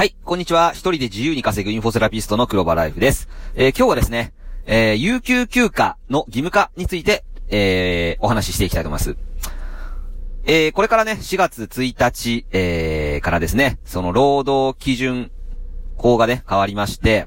[0.00, 0.70] はい、こんにちは。
[0.72, 3.28] 一人で自由に稼ぐインフォセラピストの黒場ライフです。
[3.54, 4.32] えー今日はですね、
[4.64, 9.16] えー有給休暇の義務化について、えーお話ししていきたいと思います。
[10.46, 15.30] えーこれからね、4月1日、えーからですね、その労働基準
[15.98, 17.26] 法がね、変わりまして、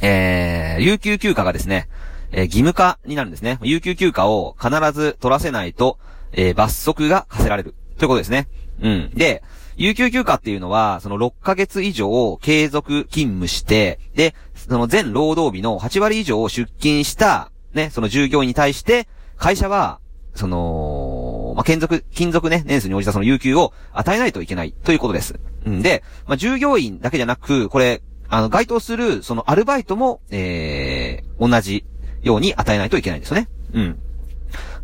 [0.00, 1.88] えー有給休暇がですね、
[2.32, 3.60] えー義務化になるんですね。
[3.62, 6.00] 有給休暇を必ず取らせないと、
[6.32, 7.76] えー罰則が課せられる。
[7.96, 8.48] ということですね。
[8.80, 9.10] うん。
[9.14, 9.44] で、
[9.76, 20.00] 有給休暇っていうのは、その6ヶ月以上継続勤務して、で、その全労働日の8割以上を出勤した、ね、その従業員に対して、会社は、
[20.34, 25.38] その、まあ、勤続、勤続ね、年数に応じたその有給を与えないといけないということです。
[25.68, 31.84] んで、まあ、従業員だけじゃなく、これ、あの、該当する、そのアルバイトも、えー、同じ
[32.22, 33.48] ように与えないといけないんですよね。
[33.74, 33.98] うん。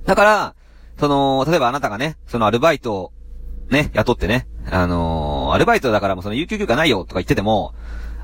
[0.04, 0.54] だから、
[0.98, 3.12] その、例えばあなたがね、そのアルバイトを
[3.70, 7.74] ね、雇ってね、あのーアルバイトだからもうその有給休暇ないよとか言ってても、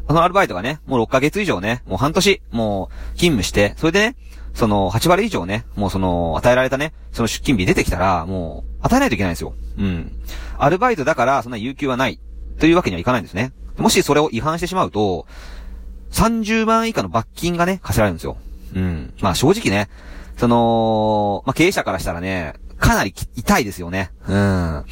[0.06, 4.16] そのアルバイトがね、もう6ヶ月以上ね、もう半年、もう勤務して、それでね、
[4.52, 9.54] その8割以上ね、もうその与えられたね、その出勤日出てきたら、もう与えないといけないんですよ。
[9.78, 10.12] うん。
[10.58, 12.20] アルバイトだからそんな有給はない、
[12.58, 13.52] というわけにはいかないんですね。
[13.78, 15.26] もしそれを違反してしまうと、
[16.12, 18.36] 30万以下の罰金がね、課せられるんですよ。
[18.74, 19.14] うん。
[19.20, 19.88] まあ正直ね、
[20.36, 24.10] その、まあ経営者からしたらね、かなり痛いですよね。
[24.28, 24.84] うん。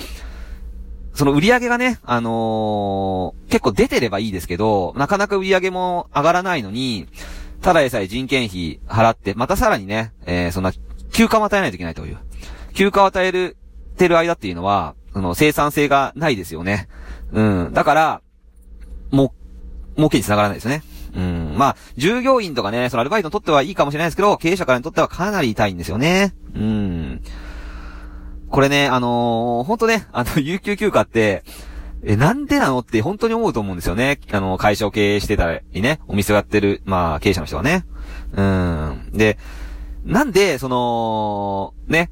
[1.14, 7.06] その売り上げがね、あのー結構出てればいいですけど、なかなか売り上げも上がらないのに、
[7.60, 10.72] ただでさえ人件費払って、またさらにね、えーそんな、
[11.12, 12.18] 休暇を与えないといけないという。
[12.72, 13.56] 休暇を与える、
[13.98, 16.88] てる間っていうのは、その生産性がないですよね。
[17.32, 17.70] うん。
[17.74, 18.22] だから、
[19.10, 19.34] も、
[19.96, 20.82] 儲けにつながらないですね。
[21.14, 21.54] うん。
[21.58, 26.34] まあ、従業員とかね、そのアルバイトにとってはいいかもしれないですけど、経営者からにとってはかなり痛いんですよね。
[26.54, 27.22] うん。
[28.52, 31.42] これね、あのー、本当ね、あの、 有給休暇って、
[32.04, 34.20] え、なんでなのって本当に思うと思うんですよね。
[34.30, 37.86] あの、会社を経営してたりね、お店をやってる、まあ、経営者の人はね。
[38.34, 39.10] うん。
[39.14, 39.38] で、
[40.04, 42.10] なんで、その、ね、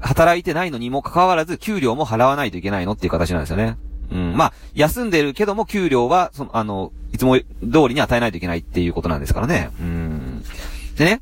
[0.00, 3.76] 働いてないのにもかかわらず、給料も払わないといけないのっていう形なんですよね。
[4.10, 4.34] うん。
[4.34, 7.44] まあ、休んでるけども、給料は、その、あの、いつも通
[7.88, 9.68] りに与えないといけないっていうことなんですからね。
[9.78, 10.42] うん。
[10.96, 11.20] でね。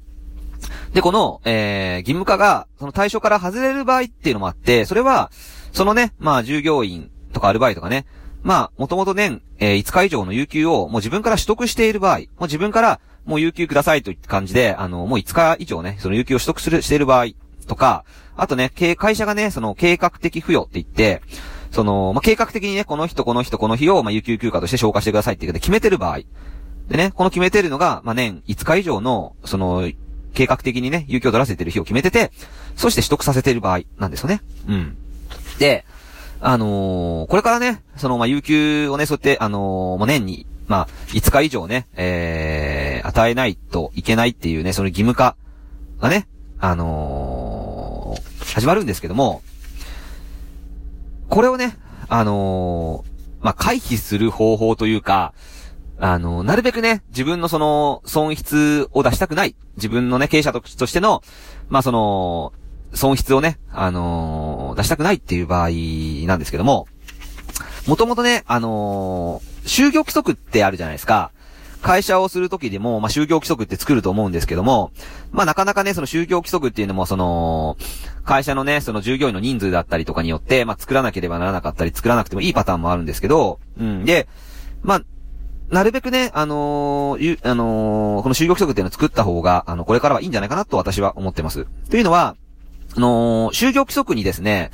[0.94, 5.30] で、この、えー、義務化が、その対象から外れる場合っていうのもあって、それは、
[5.72, 8.06] そのね、まあ、従業員とかアルバイトがね、
[8.42, 17.28] まあ、もともと年、えー5日以上の有給をもう自分から取得している場合、もう自分から、もう有給くださいといった感じで、あの、もう5日以上ね、その有給を取得する、している場合
[17.66, 18.04] とか、
[18.36, 21.22] あとね、会社がね、その計画的付与って言って、
[21.72, 26.20] その、まあ、計画的にね、この人、この人、この日を、まあ、有給休暇として消化してくださいっていうことで決めてる場合。
[26.88, 29.90] でね、この決めてるのが、まあ、年5日以上の、その、
[30.34, 32.30] 計画的にね、有給を取らせてる日を決めてて、
[32.76, 34.42] そして取得させている場合なんですよね。
[34.68, 34.96] うん。
[35.58, 35.84] で、
[36.40, 45.36] あのーこれからね、その、まあ、有給をね、そうやって、あのーもう年に、まあ、5日以上ね、えー、与えないといけないっていうね、その義務化
[46.00, 46.26] がね、
[46.58, 49.42] あのー始まるんですけども、
[51.28, 51.76] これをね、
[52.08, 55.32] あのーまあ、回避する方法というか、
[55.98, 59.54] あの、なるべくね、自分のその、損失を出したくない。
[59.76, 61.22] 自分のね、経営者としての、
[61.68, 62.52] まあ、その、
[62.94, 65.70] 損失をね、あのー出したくないっていう場合
[66.26, 66.86] なんですけども、
[67.86, 71.30] もともとね、あのー就業規則ってあるじゃないですか。
[71.80, 74.90] 会社をするときでも、まあ、就業規則って作ると思うんですけども、
[75.32, 77.76] まあ、なかなかね、その就業規則っていうのも、その、
[78.24, 84.04] 会社のね、その従業員の人数だったりとかによって、まあ、作らなければならなかったり、作らなくてもいいパターンもあるんですけど、うん。
[84.06, 84.28] で、
[84.82, 85.02] まあ、
[85.70, 91.66] なるべくね、あのーゆあのーこの就業規則っていうのを作った方が、あの、これからはいいんじゃないかなと私は思ってます。
[91.90, 92.36] というのは、
[92.96, 94.70] あのー就業規則にですね、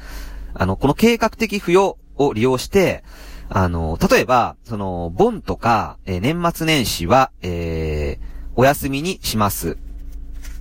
[0.55, 3.05] あの、この計画的付与を利用して、
[3.49, 9.79] あのー例えば、その、ボンとか、えー年末年始は、えーお休みにします。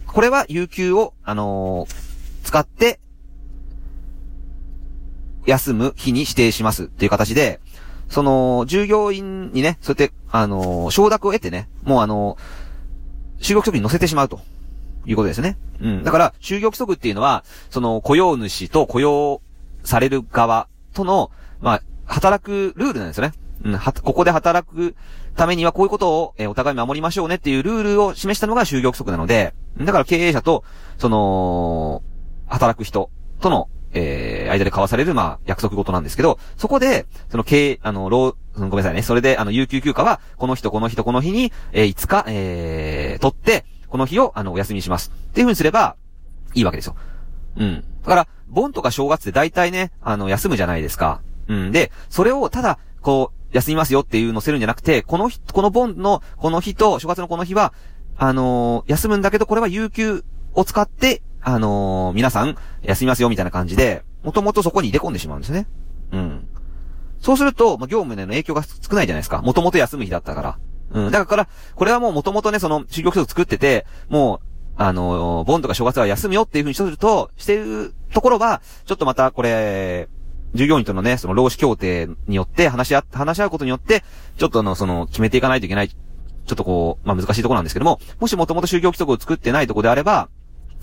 [0.05, 1.87] これは、有給を、あの
[2.43, 2.99] 使って、
[5.45, 7.59] 休む日に指定しますっていう形で、
[8.09, 12.37] その、従業員にね、そうやって、あの承諾を得てね、もうあの
[13.39, 14.39] 就業規則に載せてしまうと。
[15.05, 15.57] いうことですね。
[15.81, 16.03] うん。
[16.03, 19.41] だから、就業規則っていうのは、その、雇用主と雇用
[19.83, 21.31] される側との、
[21.61, 23.33] まあ、働くルールなんですよね。
[23.63, 24.95] うん、は、ここで働く
[25.35, 30.63] ためにはこういうことを、えお互い守りましょうねっていうルールを示したのが就業規則なので、だから経営者と、
[30.97, 32.03] その、
[32.47, 33.09] 働く人
[33.41, 39.01] との、えー、間で交わされる、まあ、約束事なんですけど、そこで、その経、あの、労、ごめんなさいね。
[39.01, 45.11] それで、あの、有給休暇は、この人、この人、この日に、えー、5日、えー、取って、この日を、あの、お休みします。
[45.13, 45.95] っていう風にすれば、
[46.53, 46.95] いいわけですよ。
[47.57, 47.83] うん。
[48.03, 51.21] だから、盆とか正月って大体ね、あの、休むじゃないですか。
[51.47, 51.71] うん。
[51.71, 57.73] で、それを、ただ、こう、休みますよっていうのせるんじゃなくて、この日、このボンのこの日と、正月のこの日は、
[58.17, 65.67] あのー、休むんだけど、これは有給を使って、あのー、皆さん、休みますよみたいな感じで、もともとそこに入れ込んでしまうんですね。
[66.11, 66.47] うん。
[67.19, 69.41] そうすると、まあ、業務での影響が少ないじゃないですか。
[69.41, 70.59] もともと休む日だったから。
[70.91, 71.11] うん。
[71.11, 80.07] だから、これはもうもともとね、その、就業規則作ってて、もう、あの、ボンとか正月は休むよっていうふうにすると、してるところは、ちょっとまたこれ、
[80.53, 84.03] 従業員とのね、その労使協定によって話し合、話し合うことによって、
[84.37, 90.29] ちょっとあの、その、決めていかないといけない、ちょっとこう、まあ難しいところなんですけども、もしもともと就業規則を作ってないとこであれば、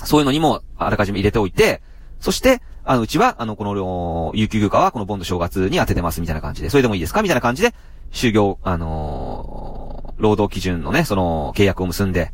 [0.04, 1.82] そういうのにもあらかじめ入れておいて、
[2.20, 7.74] そして、あの、うちは、あの、この、有給休暇はこのボンド正月に当ててますみたいな感じで、それでもいいですかみたいな感じで、
[8.12, 12.32] 就業、あのー、労働基準のね、その、契約を結んで、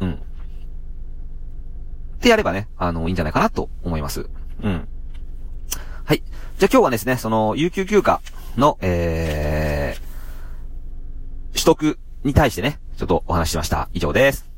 [0.00, 0.12] うん。
[0.12, 0.18] っ
[2.20, 4.28] てやればね、あの、いいんじゃないかなと思います。
[4.62, 4.88] うん。
[6.04, 6.22] はい。
[6.58, 8.20] じゃあ今日はですね、その、有給休暇
[8.56, 13.88] の、えー、取得に対してね、ちょっとお話ししました。
[13.92, 14.51] 以上です。